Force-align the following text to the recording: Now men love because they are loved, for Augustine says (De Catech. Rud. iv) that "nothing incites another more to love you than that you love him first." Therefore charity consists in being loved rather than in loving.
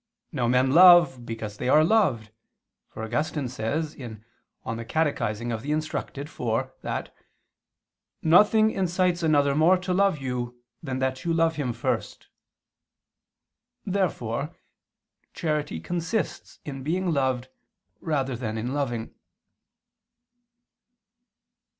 Now 0.31 0.47
men 0.47 0.71
love 0.71 1.27
because 1.27 1.57
they 1.57 1.69
are 1.69 1.83
loved, 1.83 2.31
for 2.89 3.03
Augustine 3.03 3.47
says 3.47 3.93
(De 3.93 4.15
Catech. 4.65 5.19
Rud. 5.19 6.17
iv) 6.17 6.71
that 6.81 7.13
"nothing 8.23 8.71
incites 8.71 9.21
another 9.21 9.53
more 9.53 9.77
to 9.77 9.93
love 9.93 10.17
you 10.17 10.59
than 10.81 10.97
that 10.97 11.23
you 11.23 11.31
love 11.35 11.57
him 11.57 11.71
first." 11.71 12.29
Therefore 13.85 14.55
charity 15.35 15.79
consists 15.79 16.57
in 16.65 16.81
being 16.81 17.11
loved 17.13 17.49
rather 17.99 18.35
than 18.35 18.57
in 18.57 18.73
loving. 18.73 19.13